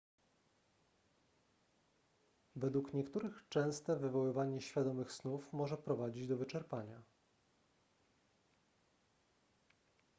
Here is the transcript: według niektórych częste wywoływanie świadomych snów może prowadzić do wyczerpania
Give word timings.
według 2.55 2.93
niektórych 2.93 3.45
częste 3.49 3.95
wywoływanie 3.95 4.61
świadomych 4.61 5.11
snów 5.11 5.53
może 5.53 5.77
prowadzić 5.77 6.27
do 6.27 6.37
wyczerpania 6.37 7.01